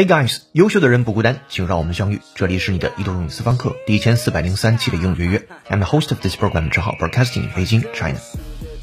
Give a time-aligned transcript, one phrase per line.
[0.00, 2.22] Hey guys，优秀的人不孤单，请让我们相遇。
[2.34, 5.46] 这里是你的移动英语私房课第一千四百零三期的英语约约。
[5.68, 8.16] I'm the host of this program，只好 broadcasting in Beijing, China。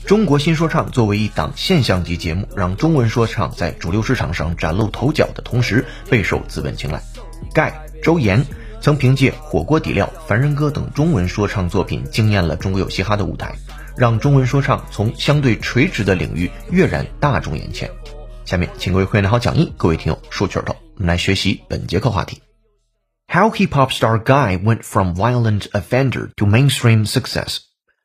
[0.05, 7.01] 中国新说唱作为一档现象级节目，让中文说唱在主流市场上崭露头角的同时，备受资本青睐。
[7.51, 8.45] 盖周岩
[8.79, 13.55] 曾凭借《火锅底料》《凡人歌》等中文说唱作品，惊艳了中国有嘻哈的舞台，
[13.97, 17.89] 让中文说唱从相对垂直的领域跃然大众眼前。
[18.46, 20.76] 下面，请各位会员好讲义，各位听友竖起耳朵。
[20.96, 22.42] 我们来学习本节课话题：
[23.28, 27.58] How hip hop star Guy went from violent offender to mainstream success.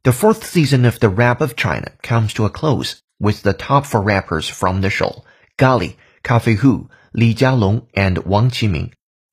[0.04, 3.86] The fourth season of the Rap of China comes to a close with the top
[3.86, 5.24] four rappers from the show,
[5.58, 8.92] Gali, Cafe Hu, Li Jialong, and Wang Qiming,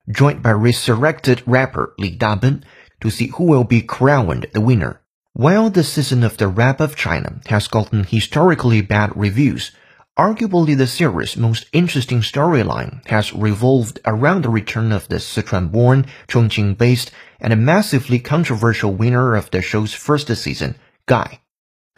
[0.09, 2.63] joined by resurrected rapper Li Daben
[2.99, 5.01] to see who will be crowned the winner.
[5.33, 9.71] While the season of the Rap of China has gotten historically bad reviews,
[10.18, 17.10] Arguably, the series' most interesting storyline has revolved around the return of the Sichuan-born, Chongqing-based,
[17.40, 20.74] and massively controversial winner of the show's first season,
[21.06, 21.40] Guy.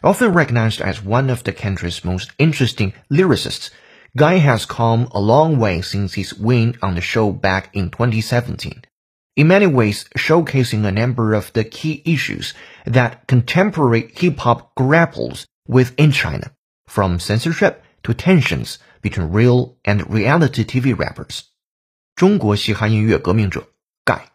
[0.03, 3.71] Often recognized as one of the country's most interesting lyricists,
[4.15, 8.83] Guy has come a long way since his win on the show back in 2017.
[9.35, 12.53] In many ways, showcasing a number of the key issues
[12.85, 16.51] that contemporary hip-hop grapples with in China,
[16.87, 21.41] from censorship to tensions between real and reality TV rappers。
[22.15, 23.63] 中国嘻哈音乐革命者
[24.05, 24.29] 盖。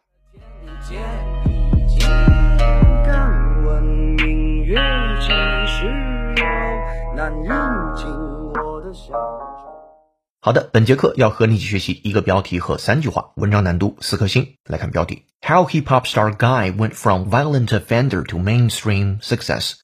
[10.41, 14.57] 好的，本节课要和你一起学习一个标题和三句话，文章难度四颗星。
[14.65, 19.75] 来看标题：How hip hop star Guy went from violent offender to mainstream success。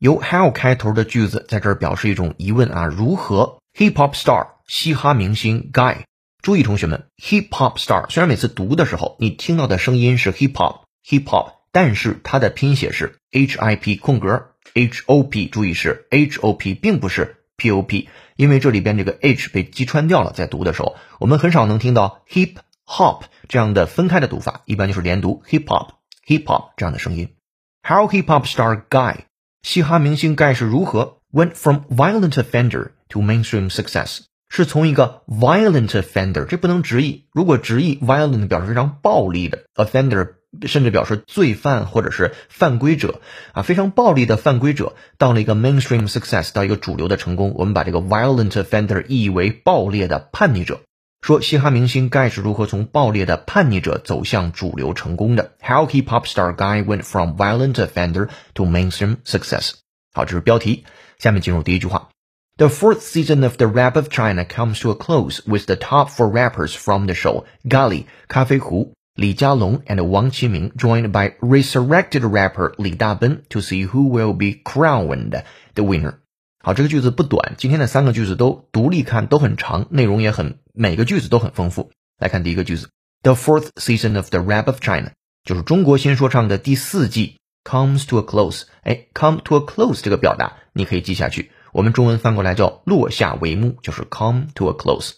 [0.00, 6.04] 由 how 开头的句子在这儿表示一种疑问啊，如何 hip hop star 嘻哈明星 guy？
[6.40, 16.40] 注意同学们，hip hop star 虽然每次读的时候你听到的声音是 hip hop hip hop，但是它的拼写是 h i p 空格 h o p，注意是 h
[16.40, 22.54] o p，并不是 p o p，因为这里边这个 h 被击穿掉了，在读的时候我们很少能听到 hip
[22.86, 25.88] hop 这样的分开的读法，一般就是连读 hip hop
[26.26, 27.34] hip hop 这样的声音。
[27.82, 29.16] How hip hop star guy？
[29.62, 34.20] 嘻哈明星盖是如何 went from violent offender to mainstream success？
[34.48, 37.26] 是从一个 violent offender，这不能直译。
[37.32, 40.30] 如果直译 violent 表示非常暴力的 offender，
[40.66, 43.20] 甚至表示罪犯或者是犯规者
[43.52, 50.80] 啊，非常暴力的犯规者，到了一个 mainstream success，到一个主流的成功，我们把这个 violent offender 译为暴烈的叛逆者。
[51.21, 55.53] 说嘻哈明星盖是如何从暴烈的叛逆者走向主流成功的？
[55.59, 59.71] How hip hop star Guy went from violent offender to mainstream success。
[60.13, 60.85] 好，这是标题。
[61.17, 62.09] 下面进入第一句话。
[62.57, 66.29] The fourth season of the Rap of China comes to a close with the top four
[66.29, 72.73] rappers from the show, Gali, 咖啡壶, Li Jialong, and Wang Qiming, joined by resurrected rapper
[72.77, 75.43] Li Daben to see who will be crowned
[75.73, 76.18] the winner.
[76.62, 81.90] 好，这个句子不短，今天的三个句子都独立看都很长，内容也很，每个句子都很丰富。
[82.18, 82.90] 来看第一个句子
[83.22, 85.12] ，The fourth season of the Rap of China，
[85.42, 88.64] 就是中国新说唱的第四季，comes to a close。
[88.82, 95.12] 哎，come to a close 这个表达你可以记下去，我们中文翻过来叫落下帷幕，就是 come to a close。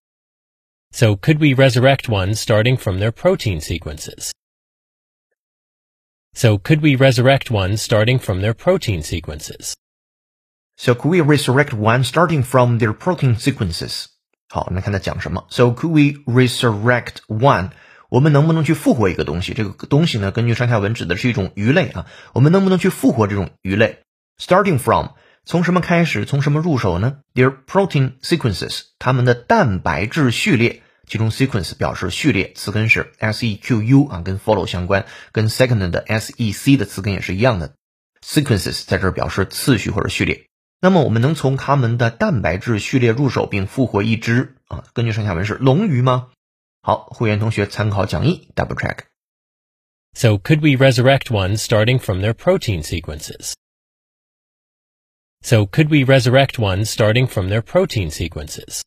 [0.91, 4.31] So could we resurrect one starting from their protein sequences?
[6.33, 9.75] So could we resurrect one starting from their protein sequences?
[10.76, 14.06] So could we resurrect one starting from their protein sequences?
[14.48, 15.46] 好，我们看它讲什么。
[15.50, 17.70] So could we resurrect one？
[18.08, 19.54] 我们能不能去复活一个东西？
[19.54, 22.06] 这个东西呢，根据上下文指的是一种鱼类啊。
[22.32, 24.00] 我们能不能去复活这种鱼类
[24.38, 25.08] ？Starting from
[25.44, 26.24] 从什么开始？
[26.24, 30.82] 从什么入手呢？Their protein sequences，它们的蛋白质序列。
[31.08, 37.74] 其中 sequence 表示序列，词根是 sequ 啊，跟 follow 相关，跟 second 的 sec 的词根也是一样的。
[38.24, 40.45] sequences 在这儿表示次序或者序列。
[40.79, 46.29] 那么我们能从它们的蛋白质序列入手，并复活一只啊，根据上下文是龙鱼吗？
[46.81, 53.53] 好，会员同学参考讲义 double check。So could we resurrect one starting from their protein sequences?
[55.43, 58.81] So could we resurrect one starting from their protein sequences?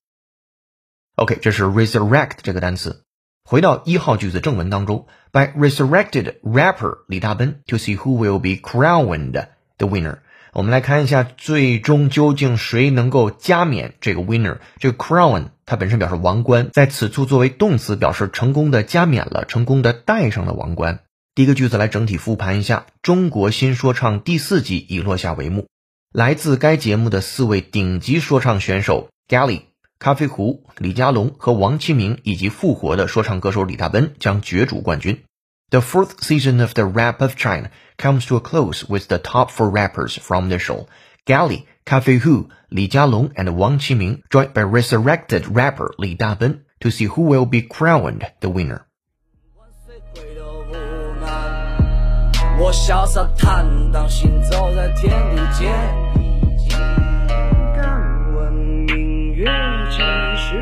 [1.16, 3.04] OK，这是 resurrect 这个单词。
[3.44, 9.32] 回到一号句子正文当中，by resurrected rapper 李大奔 to see who will be crowned
[9.78, 10.18] the winner。
[10.51, 14.57] 我们来看一下，最终究竟谁能够加冕这个 winner？
[14.79, 21.01] 这个 crown 它本身表示王冠，在此处作为动词，表示成功的加冕了，成功的戴上了王冠。
[21.35, 25.67] 第一个句子来整体复盘一下，中国新说唱第四季已落下帷幕。
[26.11, 29.61] 来自该节目的四位顶级说唱选手 Gally、
[29.99, 35.21] 咖啡壶、李佳隆和王启明，以及复活的说唱歌手李大奔将角逐冠军。
[35.70, 39.70] The fourth season of the Rap of China comes to a close with the top four
[39.70, 40.86] rappers from the show.
[41.26, 46.90] Gally, Cafe Hu, Li Jialong, and Wang Qiming joined by resurrected rapper Li Daben to
[46.90, 48.86] see who will be crowned the winner.
[52.56, 55.72] 我潇洒坦荡，行走在天地间。
[57.74, 59.44] 敢问明月
[59.90, 59.96] 几
[60.36, 60.54] 时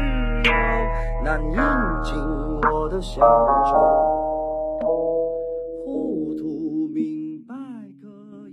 [0.44, 0.50] 有？
[1.22, 1.58] 难饮
[2.02, 2.16] 尽
[2.70, 3.20] 我的乡
[3.66, 4.15] 愁。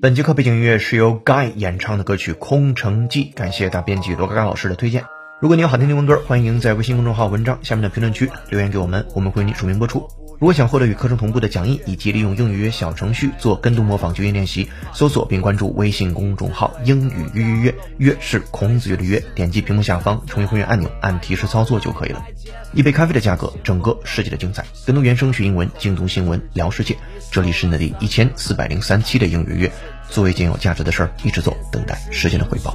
[0.00, 5.04] 本节课背景音乐是由 Guy 演唱的歌曲《空城计》，感谢大编辑罗嘎嘎老师的推荐。
[5.40, 10.06] 如果你有好听的文歌，欢迎在微信公众号文章下面的评论区留言给我们，我们会为你署名播出。
[10.40, 22.24] 如果想获得与课程同步的讲义，以及利用英语约小程序做跟读模仿纠音练习，搜索并关注微信公众号“英语约约约”，约是孔子约的约，点击屏幕下方成为会员按钮，按提示操作就可以了。
[22.72, 24.64] 一杯咖啡的价格，整个世界的精彩。
[24.84, 26.96] 跟读原声学英文，精读新闻聊世界。
[27.30, 29.72] 这里是你的第一千四百零三期的英语约。
[30.10, 32.74] 做一件有价值的事儿，一直做，等待时间的回报。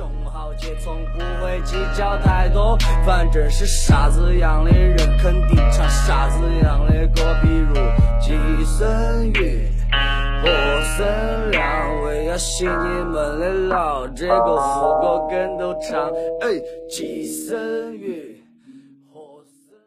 [1.62, 7.74] 计较太多，反正是傻子样的人肯定唱傻子样的歌，比如
[8.20, 8.34] 寄
[8.66, 9.68] 生鱼、
[10.42, 10.50] 火
[10.98, 16.10] 生亮，为要洗你们的脑，这个副歌跟都唱，
[16.42, 16.60] 哎，
[16.90, 18.44] 寄生鱼、
[19.12, 19.78] 火生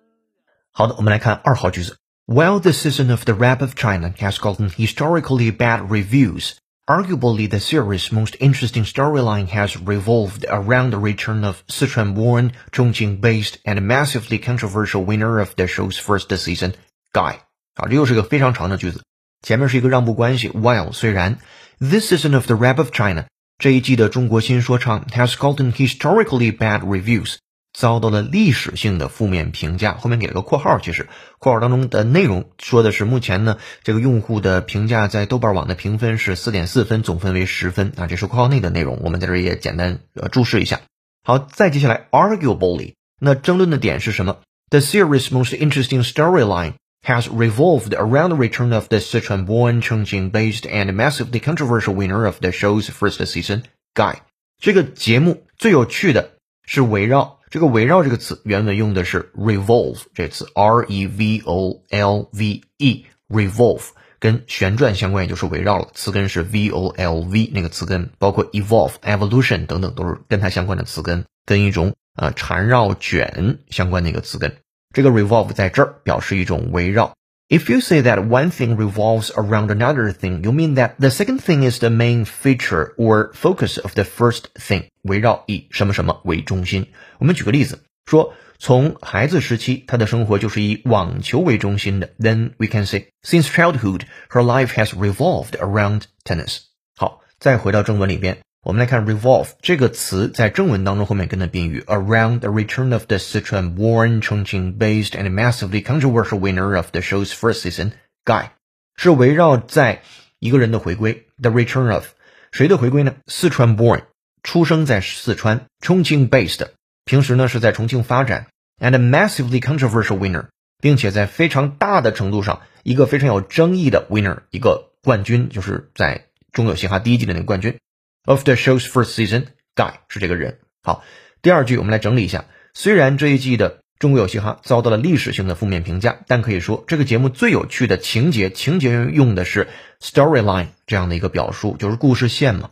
[0.72, 1.96] 好的，我们来看二号句子。
[2.26, 6.54] While the season of the Rap of China has gotten historically bad reviews,
[6.91, 13.81] Arguably, the series' most interesting storyline has revolved around the return of Sichuan-born, Chongqing-based, and
[13.81, 16.75] massively controversial winner of the show's first season,
[17.11, 17.39] Guy。
[17.75, 19.03] 好，这又是一个非常长的句子，
[19.41, 20.49] 前面是一个让步关系。
[20.49, 21.39] While 虽然
[21.79, 23.25] this season of the Rap of China
[23.57, 27.35] 这一季的中国新说唱 has gotten historically bad reviews，
[27.72, 31.08] 遭到了历史性的负面评价，后面给了个括号，其实
[31.38, 40.82] 括号当中的内容说的是目前呢，这个用户的评价在豆瓣网的评分是四点四分，总分为十分啊，这是括号内的内容，我们在这儿也简单呃注释一下。
[41.24, 51.40] 好，再接下来，arguably，那争论的点是什么？The series' most interesting storyline has revolved around the return of the Sichuan-born, Chongqing-based, and massively
[51.40, 53.62] controversial winner of the show's first season,
[53.94, 54.16] Guy。
[54.58, 56.32] 这个节目最有趣的
[56.66, 57.38] 是围绕。
[57.52, 65.86] 这个围绕这个词原文用的是 revolve 这词，r e v o l v e，revolve 跟旋转相关，也就是围绕了。
[65.92, 74.50] 词根是 v o l v 那个词根，包括 evolve、evolution 等等都是跟它相关的词根，跟一种呃缠绕卷相关的一个词根。
[74.94, 77.12] 这个 revolve 在这儿表示一种围绕。
[77.51, 81.63] If you say that one thing revolves around another thing, you mean that the second thing
[81.63, 84.87] is the main feature or focus of the first thing.
[85.03, 86.87] 围绕以什么什么为中心。
[87.19, 92.09] 我们举个例子，说从孩子时期，他的生活就是以网球为中心的。
[92.19, 96.63] Then we can say, since childhood, her life has revolved around tennis.
[96.97, 98.39] 好，再回到正文里边。
[98.64, 106.92] 我们来看 revolve 这个词在正文当中后面跟的宾语 around the return of the Sichuan-born, Chongqing-based and massively controversial winner of
[106.92, 107.90] the show's first season,
[108.24, 108.50] Guy，
[108.94, 110.02] 是围绕在
[110.38, 112.06] 一个人的回归，the return of
[112.52, 113.16] 谁的回归呢？
[113.26, 114.02] 四川 born，
[114.44, 116.68] 出生在四川，Chongqing-based，
[117.04, 118.46] 平时呢是在重庆发展
[118.78, 120.46] ，and massively controversial winner，
[120.80, 127.76] 并且在非常大的程度上一个非常有争议的 winner，一个冠军，就是在中有嘻哈第一季的那个冠军。
[128.24, 130.58] Of the show's first season, Guy 是这个人。
[130.82, 131.02] 好，
[131.42, 132.44] 第二句我们来整理一下。
[132.72, 139.68] 虽然这一季的中国有嘻哈遭到了历史性的负面评价，但可以说这个节目最有趣的情节，情节用的是
[140.00, 142.70] storyline 这样的一个表述，就是故事线嘛。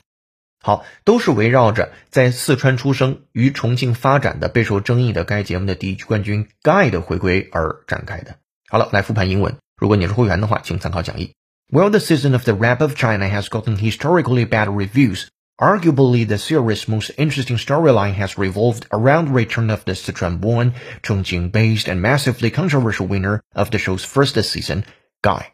[0.62, 8.36] 好，都是围绕着在四川出生、于重庆发展的备受争议的该节目的第一季冠军 Guy 的回归而展开的。
[8.68, 9.56] 好了，来复盘英文。
[9.76, 11.32] 如果你是会员的话，请参考讲义。
[11.72, 15.28] While the season of the Rap of China has gotten historically bad reviews,
[15.59, 21.87] arguably the series' most interesting storyline has revolved around the return of the Sichuan-born, Chongqing-based,
[21.87, 24.83] and massively controversial winner of the show's first season,
[25.21, 25.53] Guy.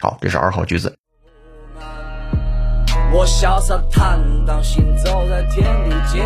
[0.00, 0.96] 好，这是二号句子。
[3.12, 6.22] 我潇洒坦荡，行走在天地间。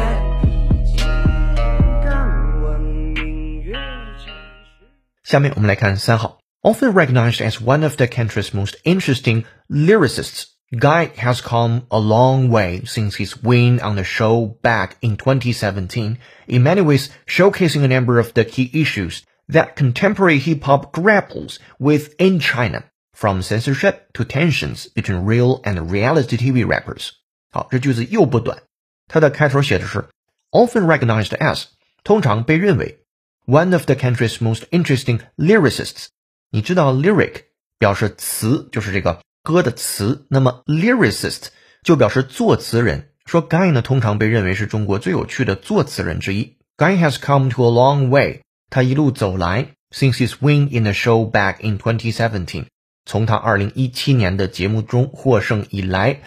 [5.25, 6.39] 下面我们来看三号。
[6.63, 12.83] Often recognized as one of the country's most interesting lyricists, Guy has come a long way
[12.85, 16.19] since his win on the show back in 2017,
[16.49, 21.61] in many ways showcasing a number of the key issues that contemporary hip hop grapples
[21.79, 22.83] with in China
[23.15, 27.11] from censorship to tensions between real and reality TV rappers。
[27.53, 28.63] 好，这句子又不短，
[29.07, 30.09] 它的开头写的是
[30.51, 31.67] often recognized as，
[32.03, 32.99] 通常被认为
[33.47, 36.09] one of the country's most interesting lyricists。
[36.51, 37.45] 你知道 lyric
[37.79, 41.49] 表示词，就是这个 歌的词，那么 lyricist
[41.83, 43.11] 就表示作词人。
[43.25, 46.57] 说 Guy 呢，通常被认为是中国最有趣的作词人之一。
[46.77, 52.67] Guy has come to a long way，他一路走来，since his win in the show back in 2017。
[53.05, 56.21] 从他二零一七年的节目中获胜以来，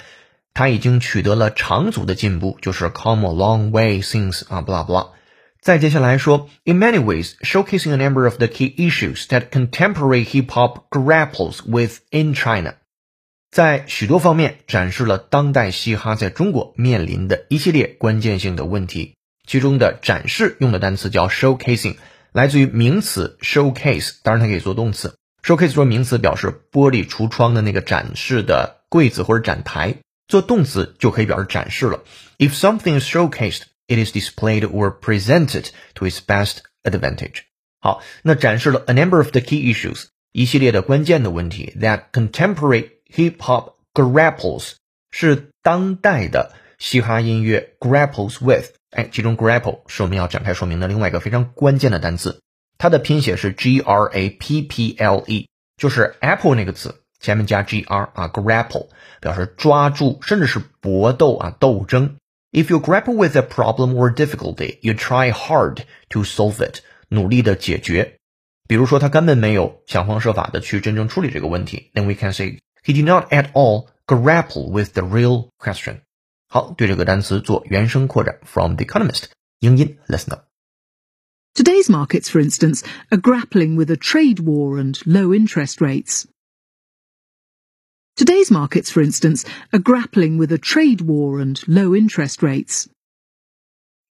[0.54, 5.10] 他已经取得了长足的进步，就是 come a long way since 啊，blah blah。
[5.62, 12.00] 再接下来说，in many ways showcasing a number of the key issues that contemporary hip hop grapples with
[12.12, 12.76] in China，
[13.55, 19.15] 在许多方面展示了当代嘻哈在中国面临的一系列关键性的问题。
[19.47, 21.95] 其中的展示用的单词叫 showcasing，
[22.33, 25.15] 来自于名词 showcase，当然它可以做动词。
[25.45, 32.03] Showcase 做名词表示玻璃橱窗的那个展示的柜子或者展台，做动词就可以表示展示了。
[32.39, 37.43] If something is showcased, it is displayed or presented to its best advantage。
[37.79, 44.75] 好，那展示了 a number of the key issues，一系列的关键的问题 that contemporary hip hop grapples
[45.11, 48.71] 是当代的嘻哈音乐 grapples with。
[48.91, 52.41] 哎，其中 grapple 是我们要展开说明的另外一个非常关键的单词。
[52.79, 58.89] 它的拼写是 G R A P P L E，就是 apple 那个词前面加 G R 啊，grapple
[59.21, 62.17] 表示抓住，甚至是搏斗啊，斗争。
[62.53, 65.79] If you grapple with a problem or difficulty, you try hard
[66.11, 68.19] to solve it，努力的解决。
[68.69, 76.02] 比如说他根本没有想方设法的去真正处理这个问题，then we can say he did not at all grapple with the real question。
[76.48, 79.26] 好，对这个单词做原声扩展，from The Economist，
[79.60, 86.26] 英音 listen up。Today's markets, for instance, are grappling with a trade war and low interest rates.
[88.16, 92.90] Today's markets, for instance, are grappling with a trade war and low interest rates.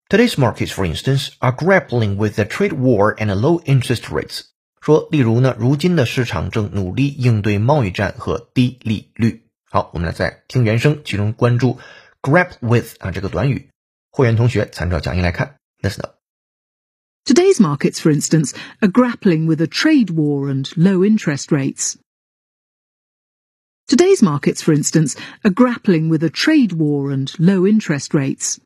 [0.09, 4.45] Today's markets, for instance, are grappling with the trade war and low interest rates.
[4.83, 9.45] 说，例如呢，如今的市场正努力应对贸易战和低利率。
[9.71, 11.79] 好，我们来再听原声，其中关注
[12.23, 13.69] grab with 啊这个短语。
[14.11, 21.97] 会员同学参照讲义来看，listen up。Today's markets, for instance, are grappling with a trade war and low interest rates.
[23.87, 28.59] Today's markets, for instance, are grappling with a trade war and low interest rates.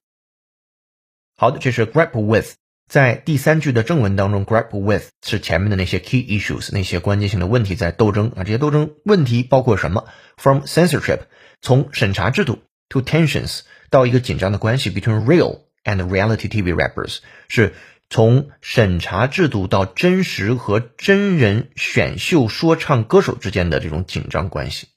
[1.37, 2.55] 好的，这是 grapple with。
[2.88, 8.46] 在第三句的正文当中，grapple with 是前面的那些 key issues，那些关键性的问题在斗争啊。
[8.46, 10.06] 这些斗争问题包括什么
[10.38, 11.20] ？From censorship，
[11.62, 17.17] 从审查制度，to tensions，到一个紧张的关系 between real and reality TV rappers，
[17.50, 17.74] 是
[18.10, 24.88] 从审查制度到真实和真人选秀说唱歌手之间的这种紧张关系。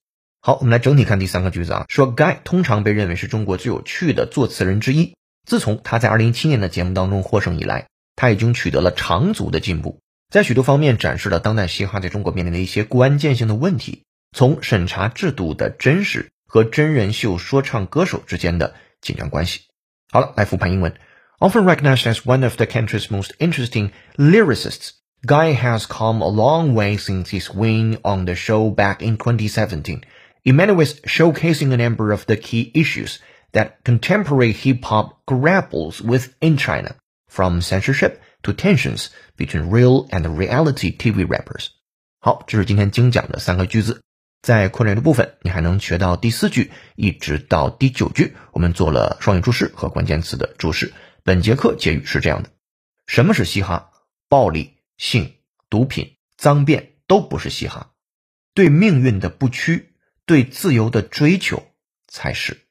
[0.41, 5.15] 好，我们来整体看第三个句子啊，说 Guy 通常被认为是中国最有趣的作词人之一。
[5.51, 10.01] 自从他在二零一七年的节目当中获胜以来，他已经取得了长足的进步，
[10.33, 19.63] 在许多方面展示了当代嘻哈在中国面临的一些关键性的问题，从审查制度的真实和真人秀说唱歌手之间的紧张关系。
[20.13, 20.95] 好了，来复盘英文。
[21.41, 24.91] Often recognized as one of the country's most interesting lyricists,
[25.27, 30.03] Guy has come a long way since his win on the show back in 2017,
[30.45, 33.19] in many ways showcasing a number of the key issues
[33.53, 36.95] that contemporary hip hop grapples with in China,
[37.29, 41.69] from censorship to tensions between real and reality TV rappers.
[42.21, 44.03] 好，这是今天精讲的三个句子。
[44.43, 50.95] 在扩展的部分，你还能学到第四句一直到第九句，我们做了双语注释和关键词的注释。
[51.23, 52.51] 本节课结语是这样的：
[53.07, 53.91] 什么是嘻哈？
[54.29, 55.35] 暴力、性、
[55.69, 57.91] 毒品、脏辫都不是嘻哈，
[58.55, 59.93] 对命运的不屈，
[60.25, 61.63] 对自由的追求
[62.09, 62.63] 才是。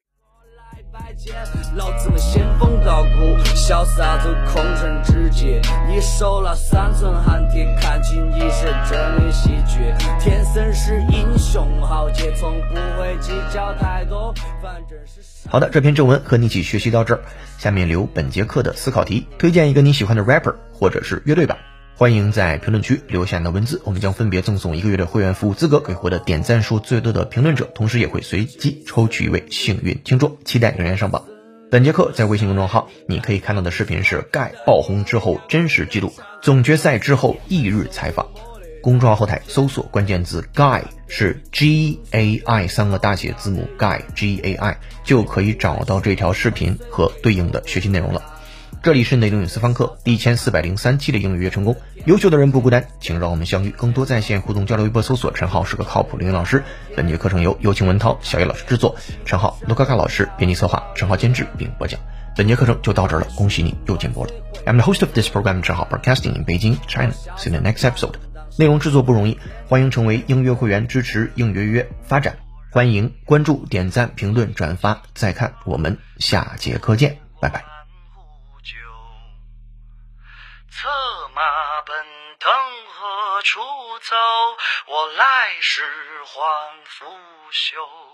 [1.76, 5.62] 老子们仙风道骨，潇洒走空城之界。
[5.88, 9.94] 你手拿三寸寒铁，看清一身真理喜剧。
[10.20, 14.34] 天生是英雄豪杰，从不会计较太多。
[14.62, 17.22] 反正是好的，这篇正文和你一起学习到这儿，
[17.58, 21.58] 下面留本节课的思考题，推荐一个你喜欢的 rapper 或者是乐队吧。
[22.00, 31.26] 欢迎在评论区留下你的文字，我们将分别赠送一个月的会员服务资格给获得点赞数最多的评论者，同时也会随机抽取一位幸运听众，期待留言上榜。
[31.70, 38.30] 本节课在微信公众号你可以看到的视频是盖爆红之后真实记录，总决赛之后翌日采访。
[38.82, 48.24] 公众号后台搜索关键字 “guy” 是 G A I 三个大写字母 “guy” G A I 就可以找到这条视频和对应的学习内容了。
[48.82, 54.86] 这里是内容与私方课第一千四百零三期的英语约成功，优秀的人不孤单，请让我们相遇，更多在线互动交流。
[54.86, 56.64] 微博搜索陈浩是个靠谱的英语老师。
[56.96, 58.96] 本节课程由有请文涛、小叶老师制作，
[59.26, 62.00] 陈浩、卢卡卡老师编辑策划，陈浩监制并播讲。
[62.38, 64.32] 本节课程就到这儿了，恭喜你又进步了。
[64.66, 67.12] I'm the host of this program, 陈浩 Broadcasting in Beijing, China.
[67.38, 68.14] See you in the next episode.
[68.58, 72.38] 内容制作不容易，欢迎成为应约会员，支持应约约发展。
[72.72, 75.54] 欢迎关注、点赞、评论、转发、再看。
[75.66, 77.79] 我们下节课见，拜拜。
[80.82, 80.88] 策
[81.36, 82.06] 马奔
[82.40, 82.50] 腾
[82.88, 83.60] 何处
[84.00, 84.16] 走？
[84.86, 85.84] 我来时
[86.24, 87.20] 还拂
[87.52, 88.09] 袖。